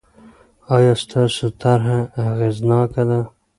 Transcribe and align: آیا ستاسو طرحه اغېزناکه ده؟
آیا 0.75 0.93
ستاسو 1.03 1.45
طرحه 1.61 1.99
اغېزناکه 2.29 3.03
ده؟ 3.09 3.19